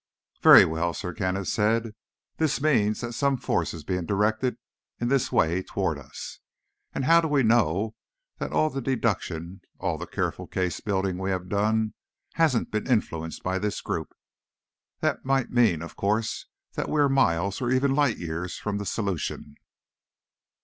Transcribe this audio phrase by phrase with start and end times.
[0.41, 1.93] "Very well," Sir Kenneth said.
[2.37, 4.57] "This means that some force is being directed
[4.99, 6.39] in this way, toward us.
[6.91, 7.93] And how do we know
[8.39, 11.93] that all the deduction, all the careful case building we have done,
[12.33, 14.15] hasn't been influenced by this group?
[15.01, 18.87] That might mean, of course, that we are miles, or even light years, from the
[18.87, 19.53] solution."